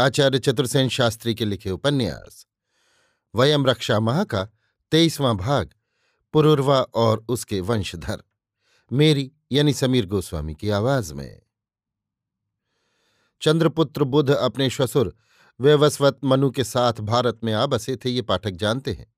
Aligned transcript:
आचार्य 0.00 0.38
चतुर्सेन 0.38 0.88
शास्त्री 0.88 1.34
के 1.34 1.44
लिखे 1.44 1.70
उपन्यास, 1.70 2.46
वयम 3.34 3.66
रक्षा 3.66 4.00
माह 4.00 4.24
का 4.24 4.44
तेईसवां 4.90 5.36
भाग, 5.36 5.70
पुरुर्वा 6.32 6.80
और 6.82 7.24
उसके 7.28 7.60
वंशधर, 7.60 8.22
मेरी 8.92 9.32
यानी 9.52 9.72
समीर 9.72 10.06
गोस्वामी 10.06 10.54
की 10.54 10.70
आवाज़ 10.70 11.14
में। 11.14 11.42
चंद्रपुत्र 13.42 14.04
बुध 14.04 14.30
अपने 14.30 14.70
श्वसुर 14.70 15.16
व्यवस्वत 15.60 16.18
मनु 16.24 16.50
के 16.50 16.64
साथ 16.64 16.92
भारत 16.92 17.40
में 17.44 17.52
आ 17.52 17.66
बसे 17.66 17.96
थे, 17.96 18.10
ये 18.10 18.22
पाठक 18.22 18.50
जानते 18.50 18.92
हैं। 18.92 19.14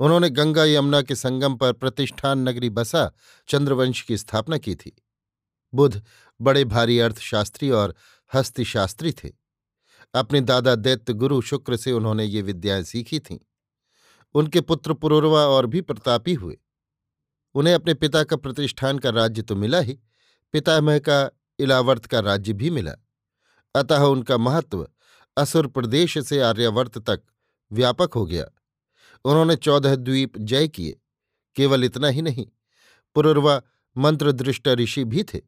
उन्होंने 0.00 0.30
गंगा 0.30 0.64
यमुना 0.64 1.02
के 1.02 1.14
संगम 1.14 1.56
पर 1.56 1.72
प्रतिष्ठान 1.72 2.38
नगरी 2.38 2.70
बसा 2.70 3.12
चंद्रवंश 3.48 4.02
की 4.02 4.16
स्थापना 4.16 4.58
की 4.58 4.74
थी। 4.74 5.02
बुध 5.74 6.02
बड़े 6.40 6.64
भारी 6.64 6.98
अर्थशास्त्री 6.98 7.70
और 7.70 7.94
हस्तिशास्त्री 8.34 9.12
थे। 9.12 9.45
अपने 10.16 10.40
दादा 10.40 10.74
दैत्य 10.74 11.12
गुरु 11.12 11.40
शुक्र 11.40 11.76
से 11.76 11.92
उन्होंने 11.92 12.24
ये 12.24 12.42
विद्याएँ 12.42 12.82
सीखी 12.82 13.20
थीं। 13.20 13.38
उनके 14.34 14.60
पुत्र 14.60 14.94
पुरुरवा 14.94 15.40
और 15.40 15.66
भी 15.66 15.80
प्रतापी 15.80 16.34
हुए। 16.34 16.58
उन्हें 17.54 17.74
अपने 17.74 17.94
पिता 17.94 18.24
का 18.24 18.36
प्रतिष्ठान 18.36 18.98
का 18.98 19.10
राज्य 19.10 19.42
तो 19.42 19.56
मिला 19.56 19.80
ही, 19.80 19.98
पितामह 20.52 20.98
का 20.98 21.30
इलावर्त 21.58 22.06
का 22.06 22.20
राज्य 22.20 22.52
भी 22.52 22.70
मिला। 22.70 22.92
अतः 23.74 23.98
उनका 23.98 24.36
महत्व 24.36 24.88
असुर 25.36 25.66
प्रदेश 25.66 26.18
से 26.18 26.40
आर्यावर्त 26.40 26.98
तक 26.98 27.22
व्यापक 27.72 28.14
हो 28.14 28.26
गया। 28.26 28.44
उन्होंने 29.24 29.56
चौदह 29.56 29.96
द्वीप 29.96 30.38
जय 30.38 30.68
किए। 30.68 31.00
केवल 31.56 31.84
इतना 31.84 32.08
ही 32.08 32.22
नहीं, 32.22 32.46
पुरुर्वा 33.14 33.62
मंत्रदृष्ट 33.96 34.68
ऋषि 34.68 35.04
भी 35.04 35.22
थे। 35.22 35.40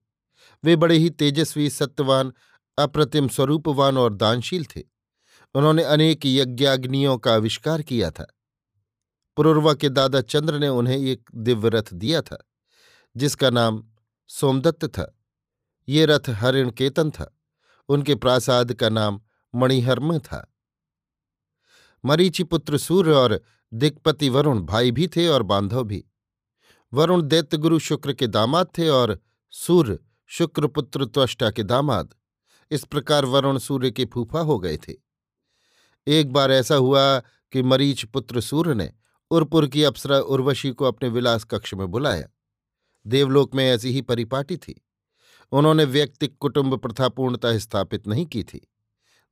वे 0.64 0.76
बड़े 0.76 0.96
ही 0.96 1.10
तेजस्वी, 1.10 1.70
सत्यवान 1.70 2.32
अप्रतिम 2.78 3.28
स्वरूपवान 3.28 3.98
और 3.98 4.14
दानशील 4.14 4.64
थे। 4.64 4.82
उन्होंने 5.54 5.82
अनेक 5.82 6.26
यज्ञाग्नियों 6.26 7.18
का 7.18 7.34
आविष्कार 7.34 7.82
किया 7.82 8.10
था। 8.10 8.34
पुरुर्वा 9.36 9.74
के 9.74 9.88
दादा 9.88 10.20
चंद्र 10.20 10.58
ने 10.58 10.68
उन्हें 10.68 10.98
एक 10.98 11.30
दिव्य 11.34 11.68
रथ 11.68 11.94
दिया 11.94 12.22
था, 12.22 12.50
जिसका 13.16 13.50
नाम 13.50 13.84
सोमदत्त 14.28 14.84
था। 14.84 15.18
ये 15.88 16.06
रथ 16.06 16.28
हरिण 16.28 16.70
केतन 16.70 17.10
था। 17.10 17.34
उनके 17.88 18.14
प्रासाद 18.14 18.72
का 18.72 18.88
नाम 18.88 19.20
मणिहर्म 19.54 20.18
था। 20.18 20.54
मरीचि 22.04 22.44
पुत्र 22.44 22.78
सूर्य 22.78 23.12
और 23.12 23.42
दिक्पति 23.74 24.28
वरुण 24.28 24.60
भाई 24.60 24.90
भी 24.90 25.08
थे 25.08 25.28
और 25.28 25.42
बांधव 25.42 25.84
भी। 25.84 26.04
वरुण 26.94 27.22
दैत्यगुरु 27.22 27.78
शुक्र 27.78 28.12
के 28.12 28.26
दामाद 28.26 28.66
थे 28.78 28.88
और 28.88 29.20
सूर्य 29.50 29.98
शुक्रपुत्र 30.26 31.04
त्वष्टा 31.04 31.50
के 31.50 31.62
दामाद। 31.62 32.14
इस 32.70 32.84
प्रकार 32.84 33.24
वरुण 33.24 33.58
सूर्य 33.58 33.90
के 33.90 34.04
फूफा 34.04 34.40
हो 34.40 34.58
गए 34.58 34.76
थे। 34.76 34.94
एक 36.06 36.32
बार 36.32 36.52
ऐसा 36.52 36.74
हुआ 36.74 37.20
कि 37.20 37.62
मरीच 37.62 38.04
पुत्र 38.04 38.40
सूर्य 38.40 38.74
ने 38.74 38.92
उर्पुर 39.30 39.66
की 39.66 39.84
अप्सरा 39.84 40.18
उर्वशी 40.18 40.70
को 40.70 40.84
अपने 40.84 41.08
विलास 41.08 41.44
कक्ष 41.44 41.74
में 41.74 41.88
बुलाया। 41.88 42.28
देवलोक 43.06 43.54
में 43.54 43.70
ऐसी 43.70 43.90
ही 43.90 44.02
परिपाटी 44.02 44.56
थी। 44.56 44.86
उन्होंने 45.52 45.84
व्यक्तिक 45.84 46.38
कुटुंब 46.38 46.78
प्रथा 46.78 47.08
पूर्णतः 47.08 47.58
स्थापित 47.58 48.06
नहीं 48.06 48.26
की 48.26 48.42
थी। 48.42 48.68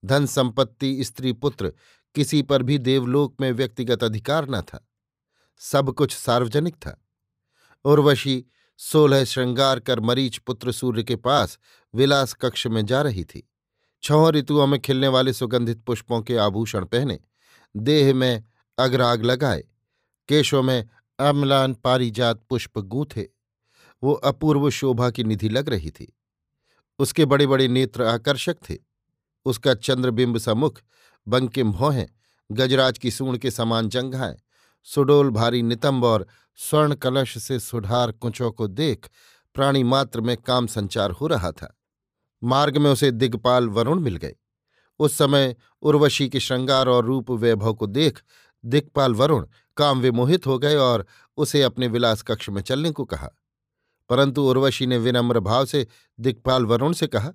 धन 0.05 0.27
संपत्ति, 0.27 1.05
स्त्री 1.05 1.33
पुत्र, 1.33 1.73
किसी 2.15 2.43
पर 2.43 2.63
भी 2.63 2.79
देवलोक 2.79 3.37
में 3.41 3.53
व्यक्तिगत 3.53 4.05
अधिकार 4.05 4.49
न 4.49 4.63
था। 4.63 4.89
सब 5.59 5.93
कुछ 5.93 6.17
सार्वजनिक 6.17 6.75
था। 6.75 7.07
उर्वशी 7.85 8.45
सोलह 8.77 9.25
श्रृंगार 9.25 9.81
कर 9.81 10.01
मरीच 10.01 10.39
पुत्र 10.39 10.73
सूर्य 10.73 11.03
के 11.03 11.17
पास 11.17 11.59
विलास 11.95 12.33
कक्ष 12.33 12.67
में 12.67 12.87
जा 12.87 13.03
रही 13.03 13.25
थी। 13.25 13.49
छहों 14.03 14.33
ऋतुओं 14.33 14.67
में 14.67 14.81
खिलने 14.81 15.09
वाले 15.09 15.33
सुगंधित 15.33 15.83
पुष्पों 15.85 16.21
के 16.23 16.37
आभूषण 16.37 16.85
पहने, 16.85 17.19
देह 17.77 18.15
में 18.15 18.45
अग्राग 18.79 19.25
लगाए, 19.25 19.65
केशों 20.29 20.63
में 20.63 20.89
अम्लान 21.19 21.75
पारिजात 21.75 22.43
पुष्प 22.51 22.79
गूंथे। 22.79 23.29
वो 24.03 24.13
अपूर्व 24.13 24.71
शोभा 24.71 25.11
की 25.11 25.25
निधि 25.25 25.49
लग 25.49 25.69
रही 25.69 25.91
थी। 25.91 26.17
उसके 26.99 27.25
बड़े 27.25 27.47
बड़े 27.47 27.69
नेत्र 27.69 28.03
आकर्षक 28.03 28.57
थे। 28.71 28.77
उसका 29.45 29.75
चंद्रबिंब 29.75 30.39
सा 30.39 30.55
मुख 30.55 30.81
बंकिम 31.29 31.73
भौहें 31.73 32.07
गजराज 32.53 32.99
की 32.99 33.11
सूण 33.11 33.37
के 33.39 33.51
समान 33.51 33.89
जंघाएँ, 33.89 34.37
सुडोल 34.85 35.31
भारी 35.31 35.63
नितंब 35.63 36.05
और 36.05 36.27
स्वर्ण 36.56 36.94
कलश 36.94 37.43
से 37.43 37.61
सुधार 37.61 38.12
कुंचों 38.12 38.53
को 38.53 38.67
देख 38.67 39.11
प्राणी 39.55 39.83
मात्र 39.83 40.21
में 40.21 40.37
काम 40.37 40.67
संचार 40.67 41.11
हो 41.11 41.27
रहा 41.27 41.53
था। 41.53 41.78
मार्ग 42.44 42.77
में 42.77 42.91
उसे 42.91 43.11
दिग्पाल 43.11 43.69
वरुण 43.69 44.00
मिल 44.00 44.17
गए। 44.17 44.34
उस 44.99 45.19
समय 45.19 45.56
उर्वशी 45.83 46.28
के 46.28 46.41
श्रृंगार 46.41 46.89
और 46.89 47.05
रूप 47.05 47.31
वैभव 47.31 47.75
को 47.75 47.87
देख 47.87 48.22
दिग्पाल 48.65 49.15
वरुण 49.15 49.47
काम 49.77 50.00
विमोहित 50.00 50.47
हो 50.47 50.59
गए 50.59 50.77
और 50.77 51.06
उसे 51.37 51.62
अपने 51.62 51.89
विलास 51.89 52.22
कक्ष 52.22 52.49
में 52.49 52.62
चलने 52.62 52.91
को 52.91 53.05
कहा। 53.05 53.31
परंतु 54.09 54.43
उर्वशी 54.43 54.87
ने 54.87 54.99
विनम्र 54.99 55.41
भाव 55.41 55.65
से 55.65 55.87
दिग्पाल 56.21 56.66
वरुण 56.66 56.93
से 56.93 57.06
कहा, 57.06 57.33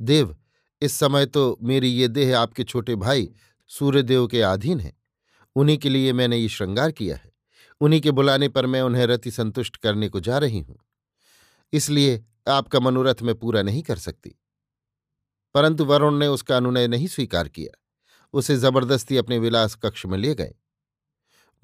देव, 0.00 0.36
इस 0.80 0.92
समय 0.92 1.26
तो 1.26 1.58
मेरी 1.62 1.88
ये 1.88 2.08
देह 2.08 2.38
आपके 2.38 2.64
छोटे 2.64 2.94
भाई 2.94 3.32
सूर्यदेव 3.68 4.26
के 4.26 4.42
अधीन 4.42 4.80
है। 4.80 4.96
उन्हीं 5.56 5.78
के 5.78 5.88
लिए 5.88 6.12
मैंने 6.12 6.36
ये 6.36 6.48
श्रृंगार 6.48 6.90
किया 6.90 7.16
है। 7.16 7.33
उन्हीं 7.80 8.00
के 8.00 8.10
बुलाने 8.10 8.48
पर 8.48 8.66
मैं 8.66 8.82
उन्हें 8.82 9.06
रति 9.06 9.30
संतुष्ट 9.30 9.76
करने 9.76 10.08
को 10.08 10.20
जा 10.20 10.38
रही 10.38 10.60
हूँ। 10.60 10.78
इसलिए 11.72 12.24
आपका 12.48 12.80
मनोरथ 12.80 13.22
में 13.22 13.34
पूरा 13.34 13.62
नहीं 13.62 13.82
कर 13.82 13.98
सकती। 13.98 14.40
परंतु 15.54 15.84
वरुण 15.84 16.14
ने 16.18 16.26
उसका 16.26 16.56
अनुनय 16.56 16.88
नहीं 16.88 17.06
स्वीकार 17.06 17.48
किया। 17.48 17.80
उसे 18.32 18.56
ज़बरदस्ती 18.56 19.16
अपने 19.16 19.38
विलास 19.38 19.74
कक्ष 19.74 20.06
में 20.06 20.18
ले 20.18 20.34
गए। 20.34 20.54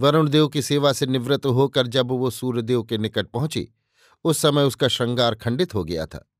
वरुण 0.00 0.28
देव 0.28 0.48
की 0.48 0.62
सेवा 0.62 0.92
से 0.92 1.06
निवृत्त 1.06 1.46
होकर 1.46 1.86
जब 1.86 2.06
वो 2.08 2.30
सूर्यदेव 2.30 2.82
के 2.82 2.98
निकट 2.98 3.26
पहुँची, 3.26 3.72
उस 4.24 4.38
समय 4.38 4.62
उसका 4.62 4.88
श्रृंगार 4.88 5.34
खंडित 5.34 5.74
हो 5.74 5.84
गया 5.84 6.06
था। 6.06 6.30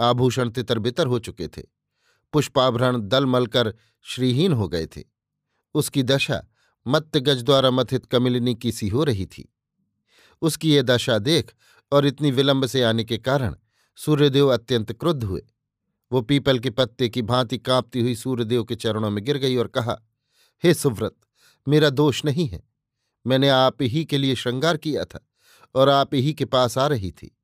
आभूषण 0.00 0.50
तितर 0.50 0.78
बितर 0.78 1.06
हो 1.06 1.18
चुके 1.18 1.48
थे। 1.48 1.62
पुष्पाभरण 2.32 3.00
दल 3.00 3.26
मलकर 3.26 3.74
श्रीहीन 4.02 4.52
हो 4.52 4.68
गए 4.68 4.86
थे। 4.86 5.04
उसकी 5.74 6.02
दशा 6.02 6.46
मत्त 6.86 7.16
गज 7.16 7.42
द्वारा 7.42 7.70
मथित 7.70 8.06
कमिलिनी 8.06 8.54
की 8.54 8.72
सी 8.72 8.88
हो 8.88 9.04
रही 9.04 9.26
थी। 9.26 9.52
उसकी 10.42 10.74
ये 10.74 10.82
दशा 10.82 11.18
देख 11.18 11.52
और 11.92 12.06
इतनी 12.06 12.30
विलंब 12.30 12.66
से 12.66 12.82
आने 12.82 13.04
के 13.04 13.18
कारण 13.18 13.54
सूर्यदेव 13.96 14.48
अत्यंत 14.48 14.92
क्रुद्ध 14.92 15.24
हुए। 15.24 15.42
वो 16.12 16.22
पीपल 16.22 16.58
के 16.58 16.70
पत्ते 16.70 17.08
की 17.08 17.22
भांति 17.22 17.58
कांपती 17.58 18.00
हुई 18.00 18.14
सूर्यदेव 18.14 18.64
के 18.64 18.74
चरणों 18.74 19.10
में 19.10 19.24
गिर 19.24 19.36
गई 19.36 19.56
और 19.56 19.66
कहा, 19.66 19.98
हे 20.64 20.74
सुव्रत, 20.74 21.14
मेरा 21.68 21.90
दोष 21.90 22.24
नहीं 22.24 22.48
है। 22.48 22.62
मैंने 23.26 23.48
आप 23.48 23.82
ही 23.82 24.04
के 24.04 24.18
लिए 24.18 24.34
श्रृंगार 24.34 24.76
किया 24.76 25.04
था 25.04 25.26
और 25.74 25.88
आप 25.88 26.14
ही 26.14 26.32
के 26.32 26.44
पास 26.44 26.78
आ 26.78 26.86
रही 26.86 27.10
थी 27.12 27.36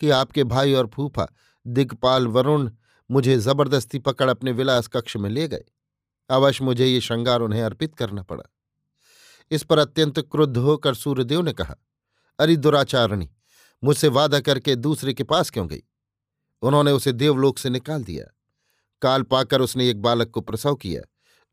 कि 0.00 0.10
आपके 0.10 0.44
भाई 0.44 0.72
और 0.72 0.86
फूफा 0.86 1.26
दिग्पाल 1.66 2.26
वरुण 2.26 2.70
मुझे 3.10 3.38
ज़बरदस्ती 3.38 3.98
पकड़ 3.98 4.30
अपने 4.30 4.52
विलास 4.52 4.86
कक्ष 4.86 5.16
में 5.16 5.30
ले 5.30 5.48
गए। 5.48 5.64
अवश्य 6.30 6.64
मुझे 6.64 6.86
ये 6.86 7.00
श्रृंगार 7.00 7.40
उन्हें 7.40 7.62
अर्पित 7.62 7.94
करना 7.94 8.22
पड़ा। 8.22 8.42
इस 9.50 9.62
पर 9.62 9.78
अत्यंत 9.78 10.20
क्रुद्ध 10.20 10.56
होकर 10.56 10.94
सूर्यदेव 10.94 11.42
ने 11.42 11.52
कहा, 11.52 11.74
अरे 12.38 12.56
दुराचारणी, 12.56 13.30
मुझसे 13.84 14.08
वादा 14.08 14.40
करके 14.40 14.76
दूसरे 14.76 15.14
के 15.14 15.24
पास 15.24 15.50
क्यों 15.50 15.68
गई? 15.68 15.82
उन्होंने 16.62 16.92
उसे 16.92 17.12
देवलोक 17.12 17.58
से 17.58 17.70
निकाल 17.70 18.04
दिया। 18.04 18.24
काल 19.02 19.22
पाकर 19.22 19.60
उसने 19.60 19.90
एक 19.90 20.02
बालक 20.02 20.30
को 20.30 20.40
प्रसव 20.40 20.74
किया 20.74 21.02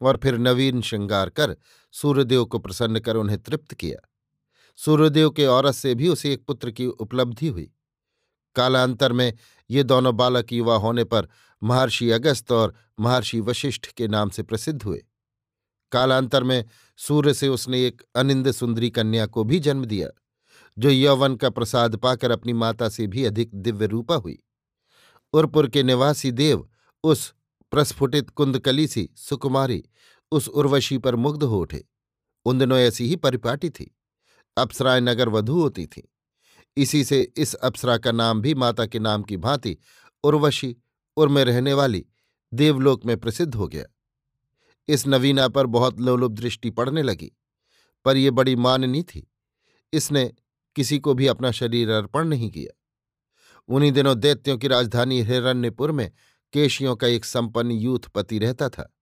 और 0.02 0.18
फिर 0.18 0.38
नवीन 0.38 0.82
श्रृंगार 0.82 1.30
कर 1.30 1.58
सूर्यदेव 1.92 2.46
को 2.46 2.60
प्रसन्न 2.60 3.00
कर 3.00 3.16
उन्हें 3.16 3.44
तृप्त 3.44 3.74
किया। 3.74 4.10
सूर्यदेव 4.76 5.30
के 5.30 5.46
औरत 5.46 5.74
से 5.74 5.96
भी 5.96 6.10
उसे 6.10 6.34
एक 6.34 6.46
पुत्र 6.46 6.72
की 6.72 6.86
उपलब्धि 6.86 7.48
हुई। 7.48 7.72
कालांतर 8.56 9.12
में 9.12 9.34
ये 9.70 9.84
दोनों 9.84 10.18
बालक 10.18 10.54
युवा 10.54 10.76
होने 10.76 11.04
पर 11.04 11.28
महर्षि 11.64 12.12
अगस्त 12.12 12.52
और 12.52 12.76
महर्षि 13.00 13.40
वशिष्ठ 13.40 13.88
के 13.88 14.08
नाम 14.08 14.30
से 14.30 14.44
प्रसिद्ध 14.44 14.84
हुए। 14.84 15.06
कालांतर 15.92 16.44
में 16.44 16.66
सूर्य 16.98 17.34
से 17.34 17.48
उसने 17.48 17.86
एक 17.88 18.02
अनिंद 18.16 18.52
सुंदरी 18.52 18.90
कन्या 18.90 19.26
को 19.26 19.44
भी 19.44 19.60
जन्म 19.60 19.86
दिया, 19.86 20.10
जो 20.78 20.90
यौवन 20.90 21.36
का 21.36 21.50
प्रसाद 21.50 21.96
पाकर 21.96 22.32
अपनी 22.32 22.54
माता 22.54 22.90
से 22.90 23.08
भी 23.08 23.26
अधिक 23.26 23.56
दिव्य 23.56 23.86
रूपा 23.86 24.16
हुई। 24.16 24.44
उर्पुर 25.34 25.70
के 25.70 25.84
निवासी 25.84 26.32
देव 26.32 26.70
उस 27.04 27.34
प्रस्फुटित 27.72 28.30
कुंदकली 28.30 28.88
सी 28.88 29.10
सुकुमारी 29.16 29.84
उस 30.32 30.48
उर्वशी 30.48 30.98
पर 30.98 31.16
मुग्ध 31.16 31.44
हो 31.44 31.60
उठे। 31.60 31.86
उन 32.46 32.60
दिनों 32.60 32.78
ऐसी 32.78 33.08
ही 33.08 33.16
परिपाटी 33.16 33.70
थी। 33.70 33.96
अप्सराएँ 34.58 35.02
नगर 35.02 35.30
वधु 35.30 35.62
होती 35.62 35.86
थीं। 35.86 36.04
इसी 36.78 37.04
से 37.04 37.34
इस 37.38 37.54
अप्सरा 37.54 37.98
का 37.98 38.12
नाम 38.12 38.42
भी 38.42 38.56
माता 38.56 38.86
के 38.86 39.00
नाम 39.00 39.24
की 39.24 39.38
भांति 39.38 39.78
उर्वशी 40.24 40.76
उर 41.18 41.28
में 41.28 41.46
रहने 41.46 41.74
वाली 41.74 42.06
देवलोक 42.54 43.06
में 43.06 43.18
प्रसिद्ध 43.18 43.56
हो 43.56 43.68
गया। 43.68 43.86
इस 44.90 45.08
नवीना 45.08 45.48
पर 45.48 45.66
बहुत 45.68 46.00
लोलुप 46.00 46.32
दृष्टि 46.32 46.70
पड़ने 46.70 47.02
लगी, 47.04 47.32
पर 48.06 48.18
यह 48.18 48.32
बड़ी 48.32 48.56
माननी 48.56 49.04
थी। 49.04 49.32
इसने 49.94 50.34
किसी 50.76 51.00
को 51.00 51.14
भी 51.14 51.28
अपना 51.28 51.52
शरीर 51.52 51.90
अर्पण 51.90 52.28
नहीं 52.28 52.50
किया। 52.50 52.76
उन्हीं 53.70 53.92
दिनों 53.92 54.20
दैत्यों 54.20 54.58
की 54.58 54.68
राजधानी 54.68 55.22
हिरण्यपुर 55.22 55.92
में 55.92 56.12
केशियों 56.54 56.96
का 56.96 57.08
एक 57.08 57.26
संपन्न 57.26 57.72
यूथपति 57.72 58.40
रहता 58.40 58.70
था। 58.70 58.94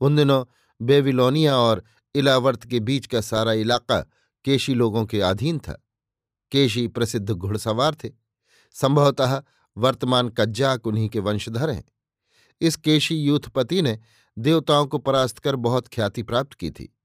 उन 0.00 0.16
दिनों 0.16 0.44
बेबिलोनिया 0.80 1.56
और 1.56 1.82
इलावर्त 2.14 2.64
के 2.66 2.80
बीच 2.80 3.06
का 3.06 3.20
सारा 3.20 3.52
इलाका 3.52 4.00
केशी 4.44 4.74
लोगों 4.74 5.04
के 5.06 5.20
अधीन 5.20 5.58
था। 5.58 5.82
केशी 6.52 6.86
प्रसिद्ध 6.88 7.30
घुड़सवार 7.30 7.94
थे। 7.94 8.10
संभवतः 8.74 9.42
वर्तमान 9.76 10.28
कज्जाक 10.28 10.86
उन्हीं 10.86 11.08
के 11.08 11.20
वंशधर 11.20 11.70
हैं। 11.70 11.84
इस 12.60 12.76
केशी 12.76 13.16
यूथपति 13.16 13.82
ने 13.82 13.98
देवताओं 14.38 14.86
को 14.86 14.98
परास्त 14.98 15.38
कर 15.38 15.56
बहुत 15.56 15.88
ख्याति 15.88 16.22
प्राप्त 16.22 16.54
की 16.54 16.70
थी। 16.70 16.98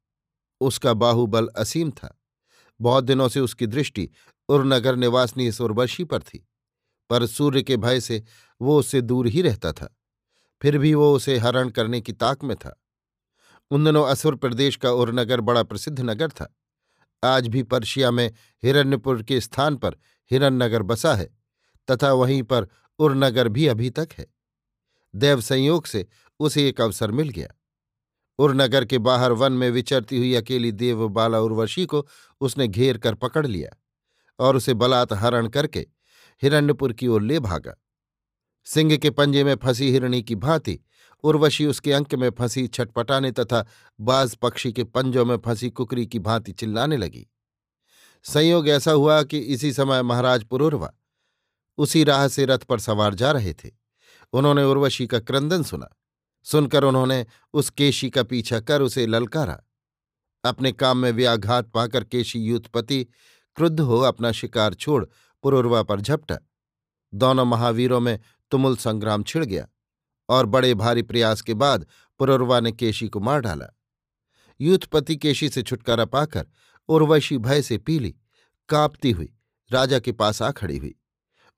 उसका 0.62 0.94
बाहुबल 0.94 1.48
असीम 1.48 1.92
था। 1.92 2.22
बहुत 2.82 3.04
दिनों 3.04 3.28
से 3.30 3.40
उसकी 3.40 3.68
दृष्टि 3.68 4.10
उर्नगर 4.50 4.96
निवासनी 4.96 5.48
इस 5.48 5.62
उर्वशी 5.62 6.04
पर 6.04 6.22
थी, 6.22 6.48
पर 7.10 7.26
सूर्य 7.26 7.64
के 7.64 7.78
भय 7.78 8.00
से 8.00 8.24
वो 8.62 8.80
उससे 8.80 9.02
दूर 9.02 9.28
ही 9.28 9.42
रहता 9.42 9.72
था। 9.72 9.98
फिर 10.62 10.78
भी 10.78 10.94
वो 10.94 11.16
उसे 11.16 11.38
हरण 11.38 11.70
करने 11.70 12.02
की 12.02 12.14
ताक 12.14 12.44
में 12.44 12.58
था। 12.58 12.84
उन 13.72 13.86
दिनों 13.86 14.06
असुर 14.06 14.36
प्रदेश 14.36 14.76
का 14.76 14.92
उर्नगर 14.92 15.42
बड़ा 15.42 15.64
प्रसिद्ध 15.64 16.00
नगर 16.02 16.30
था। 16.30 16.56
आज 17.24 17.48
भी 17.48 17.64
पर्शिया 17.64 18.12
में 18.12 18.32
हिरण्यपुर 18.64 19.24
के 19.24 19.42
स्थान 19.42 19.76
पर 19.76 19.96
हिरण्यनगर 20.32 20.82
बसा 20.82 21.16
है, 21.16 21.38
तथा 21.92 22.14
वहीं 22.14 22.44
पर 22.44 22.68
उरनगर 23.00 23.48
भी 23.48 23.68
अभी 23.68 23.90
तक 23.90 24.10
है। 24.14 24.41
देव 25.16 25.42
संयोग 25.42 25.86
से 25.86 26.06
उसे 26.40 26.68
एक 26.70 26.82
अवसर 26.82 27.12
मिल 27.12 27.30
गया। 27.30 27.48
उरनगर 28.40 28.86
के 28.86 28.98
बाहर 28.98 29.32
वन 29.32 29.54
में 29.54 29.70
विचरती 29.70 30.18
हुई 30.18 30.34
अकेली 30.36 30.72
देव 30.72 31.08
बाला 31.08 31.40
उर्वशी 31.40 31.86
को 31.86 32.08
उसने 32.42 32.68
घेर 32.68 32.98
कर 32.98 33.14
पकड़ 33.14 33.48
लिया 33.48 33.70
और 34.40 34.56
उसे 34.56 34.74
बलात् 34.74 35.14
हरण 35.14 35.48
करके 35.48 35.88
हिरण्यपुर 36.42 36.94
की 36.94 37.08
ओर 37.08 37.22
ले 37.22 37.40
भागा। 37.40 37.76
सिंह 38.66 38.98
के 38.98 39.10
पंजे 39.10 39.44
में 39.44 39.56
फंसी 39.56 39.92
हिरणी 39.92 40.22
की 40.24 40.36
भांति 40.36 40.80
उर्वशी 41.24 41.66
उसके 41.66 41.94
अंक 41.94 42.16
में 42.16 42.30
फंसी 42.30 42.68
छटपटाने 42.68 43.32
तथा 43.32 43.66
बाज 44.00 44.36
पक्षी 44.36 44.72
के 44.74 44.84
पंजों 44.84 45.26
में 45.26 45.38
फंसी 45.38 45.70
कुकरी 45.70 46.06
की 46.06 46.20
भांति 46.20 46.52
चिल्लाने 46.52 46.98
लगी। 46.98 47.28
संयोग 48.24 48.70
ऐसा 48.70 48.92
हुआ 48.92 49.24
कि 49.24 49.40
इसी 49.40 49.74
समय 49.74 50.02
महाराज 50.02 50.44
पुरुर्वा 50.44 50.94
उसी 51.78 52.04
राह 52.04 52.28
से 52.28 52.46
रथ 52.46 52.60
पर 52.60 52.80
सवार 52.80 53.16
जा 53.16 53.32
रहे 53.32 53.54
थे। 53.54 53.81
उन्होंने 54.34 54.64
उर्वशी 54.64 55.08
का 55.08 55.20
क्रंदन 55.20 55.64
सुना। 55.64 55.98
सुनकर 56.44 56.84
उन्होंने 56.84 57.26
उस 57.54 57.70
केशी 57.70 58.10
का 58.10 58.24
पीछा 58.24 58.60
कर 58.60 58.82
उसे 58.82 59.06
ललकारा। 59.08 59.62
अपने 60.44 60.72
काम 60.72 60.98
में 60.98 61.12
व्याघात 61.12 61.70
पाकर 61.70 62.04
केशी 62.04 62.40
यूथपति 62.40 63.04
क्रुद्ध 63.56 63.80
हो 63.80 64.00
अपना 64.00 64.32
शिकार 64.32 64.74
छोड़ 64.74 65.06
पुरुर्वा 65.44 65.84
पर 65.84 66.02
झपटा। 66.02 66.38
दोनों 67.14 67.46
महावीरों 67.46 68.00
में 68.00 68.20
तुमुल 68.52 68.76
संग्राम 68.78 69.24
छिड़ 69.24 69.46
गया 69.46 69.68
और 70.30 70.46
बड़े 70.46 70.74
भारी 70.74 71.02
प्रयास 71.02 71.42
के 71.42 71.54
बाद 71.54 71.86
पुरुर्वा 72.20 72.60
ने 72.60 72.72
केशी 72.72 73.08
को 73.08 73.20
मार 73.20 73.40
डाला। 73.40 73.66
यूथपति 74.62 75.16
केशी 75.16 75.50
से 75.50 75.64
छुटकारा 75.64 76.06
पाकर 76.06 76.48
उर्वशी 76.90 77.38
भय 77.38 77.62
से 77.62 77.78
पीली, 77.78 78.16
कांपती 78.70 79.12
हुई, 79.12 79.34
राजा 79.72 80.00
के 80.00 80.12
पास 80.12 80.42
आ 80.42 80.52
खड़ी 80.52 80.78
हुई। 80.78 80.96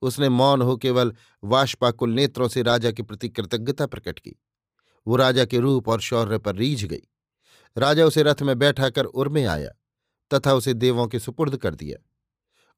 उसने 0.04 0.28
मौन 0.28 0.62
हो 0.62 0.76
केवल 0.76 1.12
वाष्पाकुल 1.44 2.10
नेत्रों 2.10 2.48
से 2.48 2.62
राजा 2.62 2.90
के 2.90 3.02
प्रति 3.02 3.28
कृतज्ञता 3.28 3.86
प्रकट 3.86 4.18
की। 4.18 4.36
वो 5.06 5.16
राजा 5.16 5.44
के 5.44 5.58
रूप 5.58 5.88
और 5.88 6.00
शौर्य 6.00 6.38
पर 6.38 6.56
रीझ 6.56 6.84
गई। 6.84 7.02
राजा 7.78 8.04
उसे 8.04 8.22
रथ 8.22 8.42
में 8.42 8.58
बैठा 8.58 8.90
कर 8.90 9.04
उर 9.04 9.28
में 9.28 9.44
आया, 9.46 9.70
तथा 10.34 10.54
उसे 10.54 10.74
देवों 10.74 11.06
के 11.06 11.18
सुपुर्द 11.18 11.56
कर 11.56 11.74
दिया। 11.74 11.98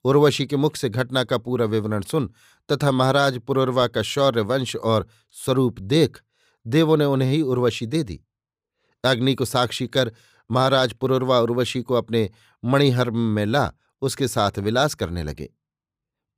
उर्वशी 0.05 0.46
के 0.46 0.56
मुख 0.56 0.76
से 0.76 0.88
घटना 0.88 1.25
का 1.25 1.38
पूरा 1.38 1.64
विवरण 1.64 2.02
सुन, 2.02 2.31
तथा 2.73 2.90
महाराज 2.90 3.38
पुरुर्वा 3.38 3.87
का 3.87 4.02
शौर्य 4.02 4.40
वंश 4.40 4.76
और 4.76 5.06
स्वरूप 5.32 5.81
देख, 5.81 6.23
देवों 6.67 6.96
ने 6.96 7.05
उन्हें 7.05 7.31
ही 7.31 7.43
उर्वशी 7.43 7.87
दे 7.87 8.02
दी। 8.02 8.20
अग्नि 9.05 9.34
को 9.34 9.44
साक्षी 9.44 9.87
कर 9.87 10.12
महाराज 10.50 10.93
पुरुर्वा 10.93 11.40
उर्वशी 11.40 11.82
को 11.82 11.94
अपने 11.94 12.31
मणिहर्म 12.64 13.19
में 13.19 13.46
ला, 13.46 13.73
उसके 14.02 14.28
साथ 14.28 14.58
विलास 14.58 14.94
करने 14.94 15.23
लगे। 15.23 15.52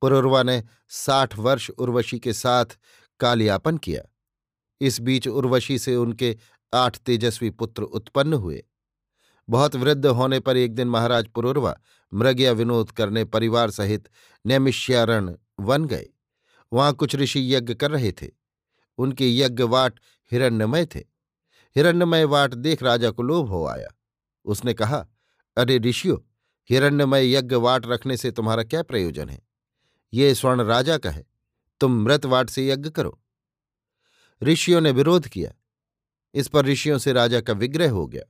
पुरुर्वा 0.01 0.43
ने 0.43 0.63
साठ 0.89 1.37
वर्ष 1.37 1.69
उर्वशी 1.69 2.19
के 2.19 2.33
साथ 2.33 2.65
कालियापन 3.19 3.77
किया। 3.77 4.01
इस 4.81 5.01
बीच 5.01 5.27
उर्वशी 5.27 5.79
से 5.79 5.95
उनके 5.95 6.37
आठ 6.73 6.97
तेजस्वी 6.97 7.49
पुत्र 7.49 7.83
उत्पन्न 7.83 8.33
हुए। 8.33 8.65
बहुत 9.49 9.75
वृद्ध 9.75 10.05
होने 10.05 10.39
पर 10.39 10.57
एक 10.57 10.75
दिन 10.75 10.87
महाराज 10.87 11.27
पुरुर्वा 11.27 11.77
मृगया 12.13 12.51
विनोद 12.51 12.91
करने 12.91 13.25
परिवार 13.25 13.71
सहित 13.71 14.09
नैमिष्यारण 14.45 15.35
वन 15.59 15.85
गए। 15.85 16.09
वहाँ 16.73 16.93
कुछ 16.93 17.15
ऋषि 17.15 17.55
यज्ञ 17.55 17.73
कर 17.73 17.91
रहे 17.91 18.11
थे। 18.11 18.29
उनके 18.97 19.37
यज्ञ 19.37 19.63
वाट 19.63 19.99
हिरण्यमय 20.31 20.85
थे। 20.85 20.99
हिरण्यमय 21.75 22.23
वाट 22.23 22.53
देख 22.53 22.83
राजा 22.83 23.11
को 23.11 23.23
लोभ 23.23 23.47
हो 23.47 23.65
आया। 23.65 23.87
उसने 24.45 24.73
कहा, 24.73 25.07
अरे 25.57 25.77
ऋषियों, 25.77 26.17
हिरण्यमय 26.69 27.33
यज्ञ 27.33 27.55
वाट 27.55 27.85
रखने 27.85 28.17
से 28.17 28.31
तुम्हारा 28.31 28.63
क्या 28.63 28.83
प्रयोजन 28.83 29.29
है? 29.29 29.48
ये 30.13 30.35
स्वर्ण 30.35 30.61
राजा 30.61 30.97
का 30.97 31.11
है, 31.11 31.25
तुम 31.79 31.91
मृतवाट 31.91 32.49
से 32.49 32.67
यज्ञ 32.67 32.89
करो। 32.89 33.21
ऋषियों 34.43 34.81
ने 34.81 34.91
विरोध 34.91 35.27
किया। 35.27 35.51
इस 36.33 36.47
पर 36.47 36.65
ऋषियों 36.65 36.97
से 36.97 37.13
राजा 37.13 37.41
का 37.41 37.53
विग्रह 37.53 37.91
हो 37.91 38.07
गया। 38.07 38.23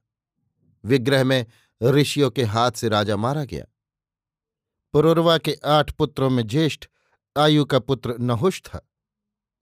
विग्रह 0.86 1.24
में 1.24 1.46
ऋषियों 1.84 2.32
के 2.32 2.44
हाथ 2.44 2.72
से 2.72 2.90
राजा 2.90 3.18
मारा 3.18 3.44
गया। 3.44 3.66
पुरुर्वा 4.94 5.38
के 5.38 5.54
आठ 5.66 5.92
पुत्रों 5.92 6.30
में 6.30 6.48
ज्येष्ठ, 6.48 6.86
आयु 7.38 7.66
का 7.66 7.80
पुत्र 7.80 8.18
नहुष 8.20 8.62
था। 8.62 8.90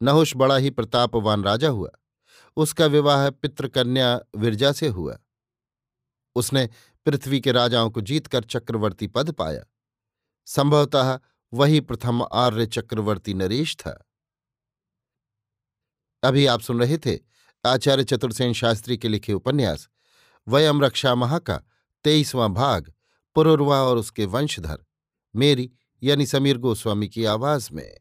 नहुष 0.01 0.35
बड़ा 0.35 0.57
ही 0.57 0.69
प्रतापवान 0.69 1.43
राजा 1.43 1.69
हुआ। 1.69 1.89
उसका 2.57 2.85
विवाह 2.85 3.29
पितृकन्या 3.29 4.21
विरजा 4.35 4.71
से 4.71 4.87
हुआ। 4.87 5.19
उसने 6.35 6.69
पृथ्वी 7.05 7.41
के 7.41 7.51
राजाओं 7.51 7.89
को 7.89 8.01
जीतकर 8.01 8.43
चक्रवर्ती 8.43 9.07
पद 9.07 9.31
पाया। 9.31 9.63
संभवतः 10.45 11.19
वही 11.53 11.79
प्रथम 11.79 12.27
आर्य 12.33 12.65
चक्रवर्ती 12.65 13.33
नरेश 13.33 13.75
था। 13.75 14.03
अभी 16.23 16.45
आप 16.45 16.61
सुन 16.61 16.79
रहे 16.79 16.97
थे 16.97 17.19
आचार्य 17.65 18.03
चतुर्सेन 18.03 18.53
शास्त्री 18.53 18.97
के 18.97 19.07
लिखे 19.07 19.33
उपन्यास, 19.33 19.89
वयम 20.47 20.83
रक्षा 20.83 21.15
महा 21.15 21.39
का 21.39 21.57
तेईसवां 22.03 22.53
भाग, 22.53 22.93
पुरुर्वा 23.35 23.81
और 23.81 23.97
उसके 23.97 24.25
वंशधर, 24.25 24.85
मेरी 25.35 25.71
यानी 26.03 26.25
समीर 26.25 26.57
गोस्वामी 26.57 27.07
की 27.09 27.25
आवाज़ 27.25 27.69
में। 27.73 27.99